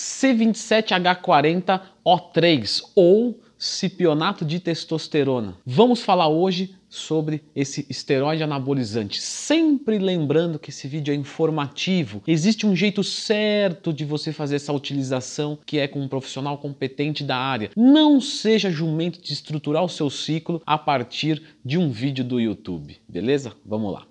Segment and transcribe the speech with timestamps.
[0.00, 5.58] C27H40O3 ou cipionato de testosterona.
[5.66, 9.20] Vamos falar hoje sobre esse esteroide anabolizante.
[9.20, 12.22] Sempre lembrando que esse vídeo é informativo.
[12.26, 17.22] Existe um jeito certo de você fazer essa utilização, que é com um profissional competente
[17.22, 17.70] da área.
[17.76, 22.96] Não seja jumento de estruturar o seu ciclo a partir de um vídeo do YouTube,
[23.06, 23.52] beleza?
[23.64, 24.06] Vamos lá.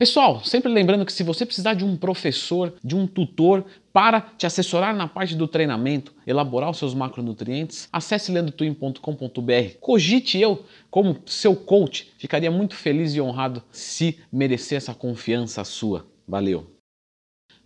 [0.00, 4.46] Pessoal, sempre lembrando que se você precisar de um professor, de um tutor para te
[4.46, 9.74] assessorar na parte do treinamento, elaborar os seus macronutrientes, acesse leandrotwin.com.br.
[9.78, 16.06] Cogite eu como seu coach, ficaria muito feliz e honrado se merecer essa confiança sua.
[16.26, 16.80] Valeu!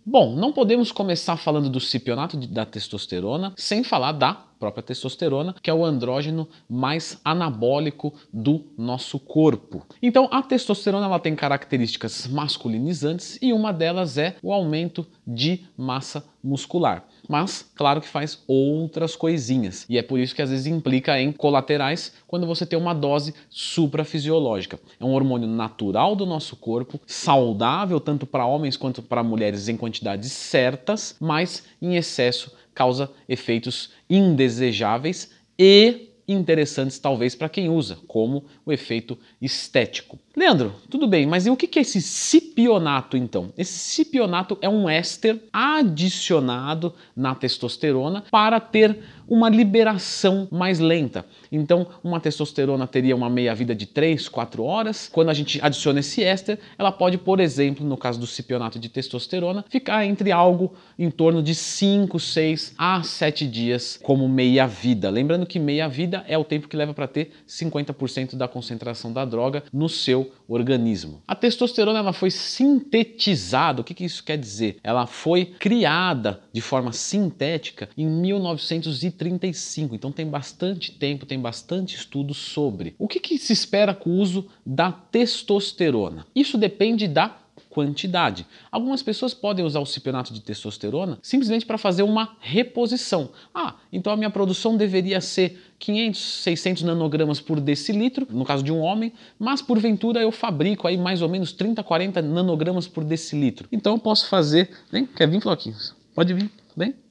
[0.05, 5.69] Bom, não podemos começar falando do cipionato da testosterona sem falar da própria testosterona, que
[5.69, 9.85] é o andrógeno mais anabólico do nosso corpo.
[10.01, 16.25] Então, a testosterona ela tem características masculinizantes e uma delas é o aumento de massa
[16.43, 19.85] muscular mas claro que faz outras coisinhas.
[19.89, 23.33] E é por isso que às vezes implica em colaterais quando você tem uma dose
[23.49, 24.79] suprafisiológica.
[24.99, 29.77] É um hormônio natural do nosso corpo, saudável tanto para homens quanto para mulheres em
[29.77, 38.45] quantidades certas, mas em excesso causa efeitos indesejáveis e interessantes talvez para quem usa, como
[38.65, 40.19] o efeito estético.
[40.37, 43.53] Leandro, tudo bem, mas e o que é esse cipionato então?
[43.57, 51.25] Esse cipionato é um éster adicionado na testosterona para ter uma liberação mais lenta.
[51.49, 55.09] Então, uma testosterona teria uma meia-vida de 3, 4 horas.
[55.11, 58.89] Quando a gente adiciona esse éster, ela pode, por exemplo, no caso do cipionato de
[58.89, 65.09] testosterona, ficar entre algo em torno de 5, 6 a 7 dias como meia-vida.
[65.09, 69.63] Lembrando que meia-vida é o tempo que leva para ter 50% da concentração da droga
[69.71, 71.21] no seu organismo.
[71.27, 73.81] A testosterona ela foi sintetizada.
[73.81, 74.77] O que, que isso quer dizer?
[74.83, 79.95] Ela foi criada de forma sintética em 1935.
[79.95, 82.95] Então tem bastante tempo, tem bastante estudo sobre.
[82.97, 86.25] O que, que se espera com o uso da testosterona?
[86.35, 87.44] Isso depende da
[87.75, 88.47] quantidade.
[88.71, 93.29] Algumas pessoas podem usar o cipionato de testosterona simplesmente para fazer uma reposição.
[93.53, 98.71] Ah, então a minha produção deveria ser 500, 600 nanogramas por decilitro, no caso de
[98.71, 103.67] um homem, mas porventura eu fabrico aí mais ou menos 30, 40 nanogramas por decilitro.
[103.69, 105.93] Então eu posso fazer, vem, quer vir, Floquinhos?
[106.15, 107.04] Pode vir, vem.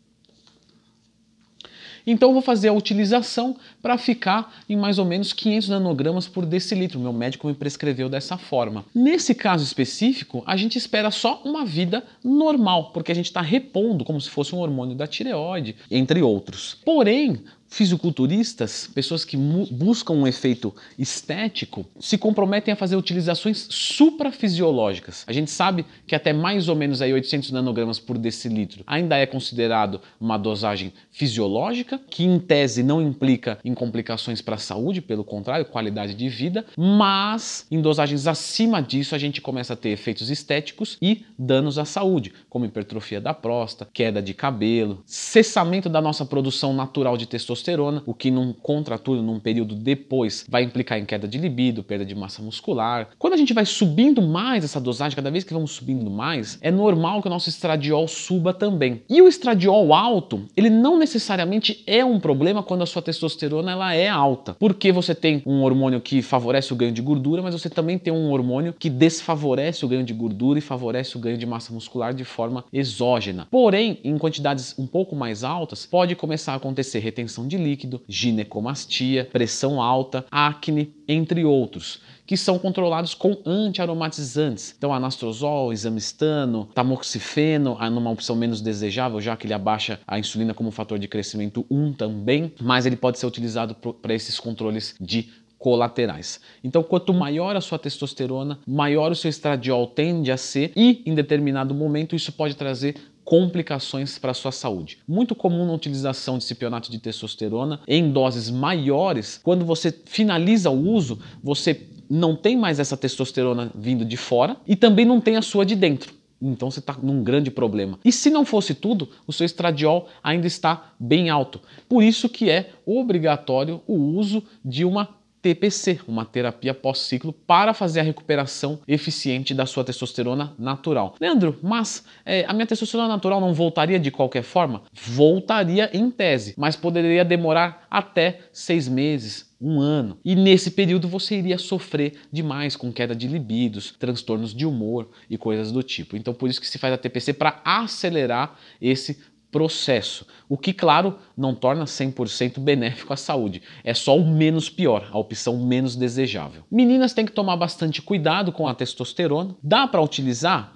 [2.06, 6.44] Então eu vou fazer a utilização para ficar em mais ou menos 500 nanogramas por
[6.44, 7.00] decilitro.
[7.00, 8.84] Meu médico me prescreveu dessa forma.
[8.94, 14.04] Nesse caso específico, a gente espera só uma vida normal, porque a gente está repondo
[14.04, 16.78] como se fosse um hormônio da tireoide, entre outros.
[16.84, 17.40] Porém,
[17.74, 25.24] fisiculturistas, pessoas que buscam um efeito estético, se comprometem a fazer utilizações suprafisiológicas.
[25.26, 29.26] A gente sabe que até mais ou menos aí 800 nanogramas por decilitro ainda é
[29.26, 35.24] considerado uma dosagem fisiológica, que em tese não implica em complicações para a saúde, pelo
[35.24, 40.30] contrário, qualidade de vida, mas em dosagens acima disso a gente começa a ter efeitos
[40.30, 46.24] estéticos e danos à saúde, como hipertrofia da próstata, queda de cabelo, cessamento da nossa
[46.24, 51.04] produção natural de testosterona testosterona, o que num contraturno, num período depois, vai implicar em
[51.04, 53.08] queda de libido, perda de massa muscular.
[53.18, 56.70] Quando a gente vai subindo mais essa dosagem, cada vez que vamos subindo mais, é
[56.70, 59.02] normal que o nosso estradiol suba também.
[59.08, 63.94] E o estradiol alto, ele não necessariamente é um problema quando a sua testosterona ela
[63.94, 67.70] é alta, porque você tem um hormônio que favorece o ganho de gordura, mas você
[67.70, 71.46] também tem um hormônio que desfavorece o ganho de gordura e favorece o ganho de
[71.46, 73.46] massa muscular de forma exógena.
[73.50, 78.02] Porém, em quantidades um pouco mais altas, pode começar a acontecer retenção de de líquido,
[78.08, 84.74] ginecomastia, pressão alta, acne, entre outros, que são controlados com antiaromatizantes.
[84.76, 90.52] Então, anastrozol, examistano, tamoxifeno, ah, numa opção menos desejável, já que ele abaixa a insulina
[90.52, 95.28] como fator de crescimento 1 também, mas ele pode ser utilizado para esses controles de
[95.64, 96.40] colaterais.
[96.62, 101.14] Então, quanto maior a sua testosterona, maior o seu estradiol tende a ser e, em
[101.14, 104.98] determinado momento, isso pode trazer complicações para a sua saúde.
[105.08, 110.90] Muito comum na utilização de cipionato de testosterona em doses maiores, quando você finaliza o
[110.90, 115.42] uso, você não tem mais essa testosterona vindo de fora e também não tem a
[115.42, 116.12] sua de dentro.
[116.40, 117.98] Então você está num grande problema.
[118.04, 121.60] E se não fosse tudo, o seu estradiol ainda está bem alto.
[121.88, 125.08] Por isso que é obrigatório o uso de uma
[125.44, 131.16] TPC, uma terapia pós-ciclo, para fazer a recuperação eficiente da sua testosterona natural.
[131.20, 134.84] Leandro, mas é, a minha testosterona natural não voltaria de qualquer forma?
[134.90, 140.18] Voltaria em tese, mas poderia demorar até seis meses, um ano.
[140.24, 145.36] E nesse período você iria sofrer demais com queda de libidos, transtornos de humor e
[145.36, 146.16] coisas do tipo.
[146.16, 149.18] Então por isso que se faz a TPC para acelerar esse
[149.54, 153.62] processo, o que, claro, não torna 100% benéfico à saúde.
[153.84, 156.64] É só o menos pior, a opção menos desejável.
[156.68, 159.54] Meninas têm que tomar bastante cuidado com a testosterona.
[159.62, 160.74] Dá para utilizar?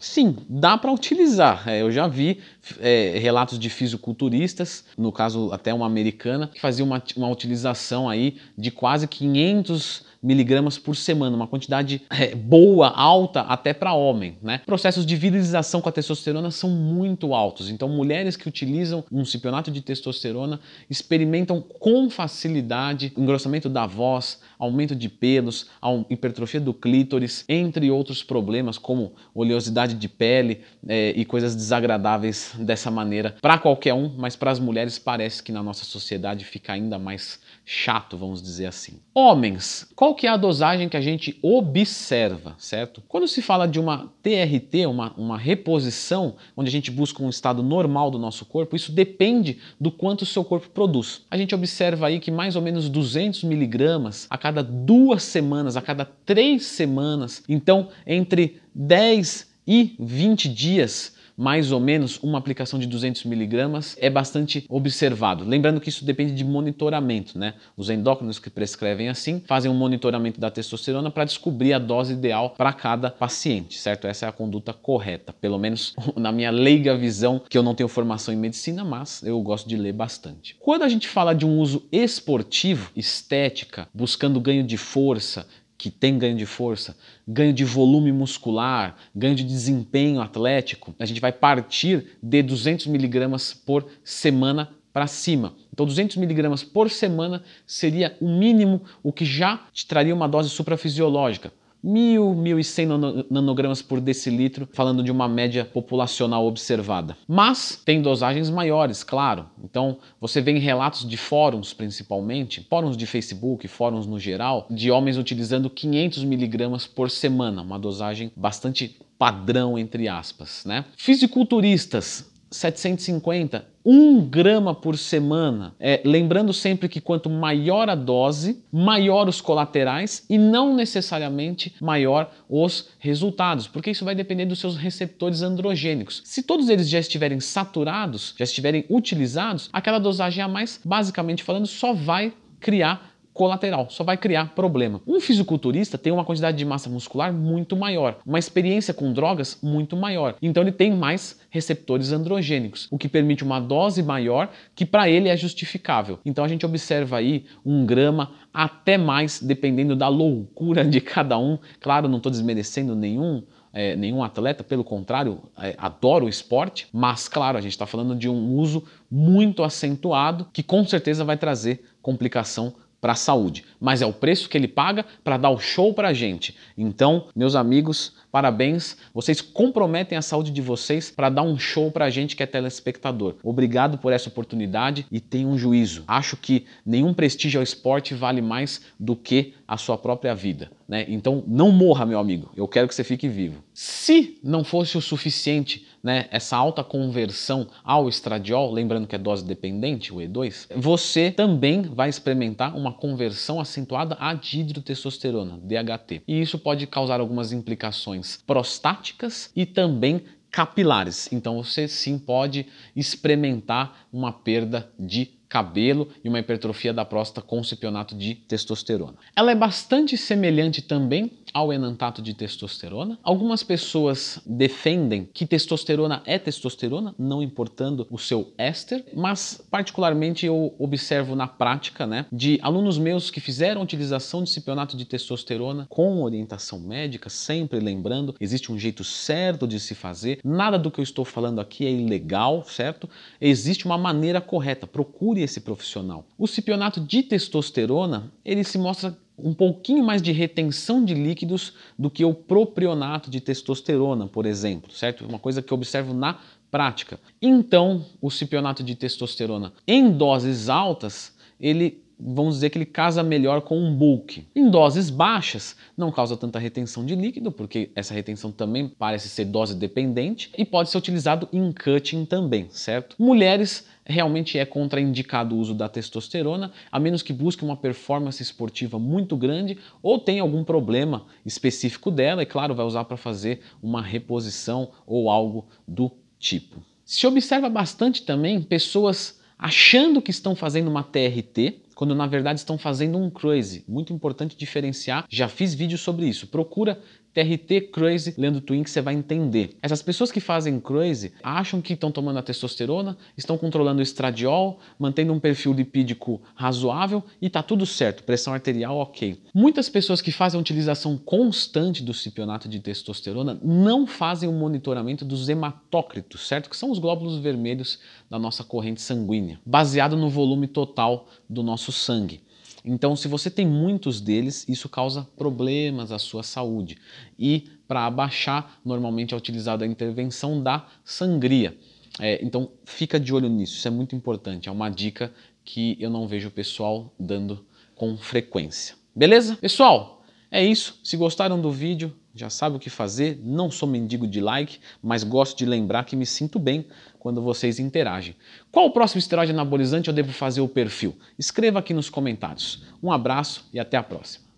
[0.00, 1.68] Sim, dá para utilizar.
[1.68, 2.40] É, eu já vi
[2.80, 8.38] é, relatos de fisiculturistas, no caso até uma americana, que fazia uma, uma utilização aí
[8.56, 14.36] de quase 500 miligramas por semana, uma quantidade é, boa, alta até para homem.
[14.42, 14.60] Né?
[14.66, 19.70] Processos de virilização com a testosterona são muito altos, então mulheres que utilizam um cipionato
[19.70, 25.66] de testosterona experimentam com facilidade engrossamento da voz, aumento de pelos,
[26.10, 32.90] hipertrofia do clítoris, entre outros problemas como oleosidade de pele é, e coisas desagradáveis dessa
[32.90, 36.98] maneira para qualquer um, mas para as mulheres parece que na nossa sociedade fica ainda
[36.98, 38.98] mais chato, vamos dizer assim.
[39.14, 43.02] Homens, qual que é a dosagem que a gente observa, certo?
[43.06, 47.62] Quando se fala de uma TRT, uma, uma reposição, onde a gente busca um estado
[47.62, 51.22] normal do nosso corpo, isso depende do quanto o seu corpo produz.
[51.30, 55.82] A gente observa aí que mais ou menos 200 miligramas a cada duas semanas, a
[55.82, 62.86] cada três semanas, então entre 10 e 20 dias mais ou menos uma aplicação de
[62.86, 65.42] 200 miligramas é bastante observado.
[65.42, 67.54] Lembrando que isso depende de monitoramento, né?
[67.78, 72.50] Os endócrinos que prescrevem assim fazem um monitoramento da testosterona para descobrir a dose ideal
[72.50, 74.06] para cada paciente, certo?
[74.06, 77.88] Essa é a conduta correta, pelo menos na minha leiga visão, que eu não tenho
[77.88, 80.54] formação em medicina, mas eu gosto de ler bastante.
[80.60, 85.46] Quando a gente fala de um uso esportivo, estética, buscando ganho de força,
[85.80, 86.94] que tem ganho de força,
[87.26, 93.54] ganho de volume muscular, ganho de desempenho atlético, a gente vai partir de 200 miligramas
[93.54, 95.54] por semana para cima.
[95.72, 100.50] Então 200 miligramas por semana seria o mínimo, o que já te traria uma dose
[100.50, 101.50] suprafisiológica.
[101.84, 107.16] 1.000, 1.100 nanogramas por decilitro, falando de uma média populacional observada.
[107.26, 109.46] Mas tem dosagens maiores, claro.
[109.64, 114.90] Então você vê em relatos de fóruns, principalmente, fóruns de Facebook, fóruns no geral, de
[114.90, 120.64] homens utilizando 500 miligramas por semana, uma dosagem bastante padrão, entre aspas.
[120.64, 120.84] Né?
[120.96, 125.74] Fisiculturistas 750, 1 grama por semana.
[125.78, 132.30] É, lembrando sempre que quanto maior a dose, maior os colaterais e não necessariamente maior
[132.48, 136.22] os resultados, porque isso vai depender dos seus receptores androgênicos.
[136.24, 141.66] Se todos eles já estiverem saturados, já estiverem utilizados, aquela dosagem a mais, basicamente falando,
[141.66, 143.09] só vai criar
[143.40, 145.00] colateral, só vai criar problema.
[145.06, 149.96] Um fisiculturista tem uma quantidade de massa muscular muito maior, uma experiência com drogas muito
[149.96, 155.08] maior, então ele tem mais receptores androgênicos, o que permite uma dose maior que para
[155.08, 156.18] ele é justificável.
[156.22, 161.56] Então a gente observa aí um grama até mais, dependendo da loucura de cada um.
[161.80, 163.42] Claro, não estou desmerecendo nenhum
[163.72, 168.16] é, nenhum atleta, pelo contrário, é, adoro o esporte, mas claro, a gente está falando
[168.16, 174.02] de um uso muito acentuado que com certeza vai trazer complicação para a saúde, mas
[174.02, 176.56] é o preço que ele paga para dar o show para a gente.
[176.76, 182.06] Então, meus amigos, parabéns, vocês comprometem a saúde de vocês para dar um show para
[182.06, 183.36] a gente que é telespectador.
[183.42, 186.04] Obrigado por essa oportunidade e tenham um juízo.
[186.06, 190.70] Acho que nenhum prestígio ao esporte vale mais do que a sua própria vida.
[190.88, 191.06] Né?
[191.08, 192.50] Então, não morra, meu amigo.
[192.56, 193.62] Eu quero que você fique vivo.
[193.72, 199.44] Se não fosse o suficiente né, essa alta conversão ao estradiol, lembrando que é dose
[199.44, 206.22] dependente, o E2, você também vai experimentar uma conversão acentuada a dihidrotestosterona, DHT.
[206.26, 211.28] E isso pode causar algumas implicações prostáticas e também capilares.
[211.32, 217.62] Então você sim pode experimentar uma perda de cabelo e uma hipertrofia da próstata com
[217.62, 219.16] cipionato de testosterona.
[219.34, 223.18] Ela é bastante semelhante também ao enantato de testosterona.
[223.22, 230.74] Algumas pessoas defendem que testosterona é testosterona, não importando o seu éster, mas particularmente eu
[230.78, 236.22] observo na prática, né, de alunos meus que fizeram utilização de cipionato de testosterona com
[236.22, 241.04] orientação médica, sempre lembrando, existe um jeito certo de se fazer, nada do que eu
[241.04, 243.08] estou falando aqui é ilegal, certo?
[243.40, 246.26] Existe uma maneira correta, procure esse profissional.
[246.38, 252.10] O cipionato de testosterona, ele se mostra um pouquinho mais de retenção de líquidos do
[252.10, 255.24] que o propionato de testosterona, por exemplo, certo?
[255.26, 256.38] Uma coisa que eu observo na
[256.70, 257.18] prática.
[257.40, 263.62] Então, o cipionato de testosterona em doses altas, ele vamos dizer que ele casa melhor
[263.62, 264.46] com um bulk.
[264.54, 269.46] Em doses baixas, não causa tanta retenção de líquido, porque essa retenção também parece ser
[269.46, 273.16] dose dependente, e pode ser utilizado em cutting também, certo?
[273.18, 278.98] Mulheres realmente é contraindicado o uso da testosterona, a menos que busque uma performance esportiva
[278.98, 284.02] muito grande ou tenha algum problema específico dela, e claro, vai usar para fazer uma
[284.02, 286.82] reposição ou algo do tipo.
[287.04, 292.78] Se observa bastante também pessoas achando que estão fazendo uma TRT, quando na verdade estão
[292.78, 293.84] fazendo um crazy.
[293.86, 296.46] Muito importante diferenciar, já fiz vídeo sobre isso.
[296.46, 296.98] Procura
[297.32, 299.76] TRT Crazy lendo Twin que você vai entender.
[299.82, 304.80] Essas pessoas que fazem Crazy acham que estão tomando a testosterona, estão controlando o estradiol,
[304.98, 309.40] mantendo um perfil lipídico razoável e tá tudo certo, pressão arterial ok.
[309.54, 315.24] Muitas pessoas que fazem a utilização constante do cipionato de testosterona não fazem o monitoramento
[315.24, 316.68] dos hematócritos, certo?
[316.68, 321.92] Que são os glóbulos vermelhos da nossa corrente sanguínea, baseado no volume total do nosso
[321.92, 322.42] sangue.
[322.84, 326.96] Então, se você tem muitos deles, isso causa problemas à sua saúde.
[327.38, 331.76] E para abaixar, normalmente é utilizada a intervenção da sangria.
[332.18, 334.68] É, então, fica de olho nisso, isso é muito importante.
[334.68, 335.32] É uma dica
[335.64, 338.94] que eu não vejo o pessoal dando com frequência.
[339.14, 339.56] Beleza?
[339.56, 340.98] Pessoal, é isso.
[341.04, 343.40] Se gostaram do vídeo, já sabe o que fazer.
[343.42, 346.86] Não sou mendigo de like, mas gosto de lembrar que me sinto bem
[347.18, 348.34] quando vocês interagem.
[348.70, 351.16] Qual o próximo esteroide anabolizante eu devo fazer o perfil?
[351.38, 352.84] Escreva aqui nos comentários.
[353.02, 354.49] Um abraço e até a próxima.